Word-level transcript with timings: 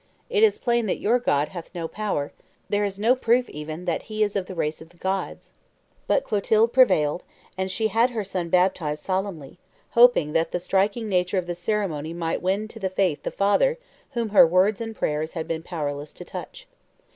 It 0.31 0.41
is 0.41 0.57
plain 0.57 0.87
that 0.87 0.97
your 0.99 1.19
God 1.19 1.49
hath 1.49 1.75
no 1.75 1.87
power; 1.87 2.31
there 2.69 2.83
is 2.83 2.97
no 2.97 3.15
proof 3.15 3.47
even 3.51 3.85
that 3.85 4.01
He 4.09 4.23
is 4.23 4.35
of 4.35 4.47
the 4.47 4.55
race 4.55 4.81
of 4.81 4.89
the 4.89 4.97
gods." 4.97 5.51
But 6.07 6.23
Clotilde 6.23 6.73
prevailed; 6.73 7.21
and 7.55 7.69
she 7.69 7.89
had 7.89 8.09
her 8.09 8.23
son 8.23 8.49
baptized 8.49 9.03
solemnly, 9.03 9.59
hoping 9.91 10.33
that 10.33 10.49
the 10.53 10.59
striking 10.59 11.07
nature 11.07 11.37
of 11.37 11.45
the 11.45 11.53
ceremony 11.53 12.13
might 12.13 12.41
win 12.41 12.67
to 12.69 12.79
the 12.79 12.89
faith 12.89 13.21
the 13.21 13.29
father 13.29 13.77
whom 14.13 14.29
her 14.29 14.47
words 14.47 14.81
and 14.81 14.95
prayers 14.95 15.33
had 15.33 15.47
been 15.47 15.61
powerless 15.61 16.13
to 16.13 16.25
touch. 16.25 16.67